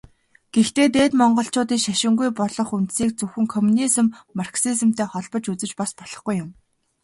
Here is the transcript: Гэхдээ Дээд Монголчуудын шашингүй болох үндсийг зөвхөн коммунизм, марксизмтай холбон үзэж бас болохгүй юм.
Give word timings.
Гэхдээ 0.53 0.87
Дээд 0.95 1.11
Монголчуудын 1.21 1.83
шашингүй 1.85 2.29
болох 2.39 2.69
үндсийг 2.77 3.11
зөвхөн 3.17 3.45
коммунизм, 3.53 4.07
марксизмтай 4.37 5.07
холбон 5.09 5.43
үзэж 5.51 5.71
бас 5.79 5.91
болохгүй 5.99 6.35
юм. 6.43 6.49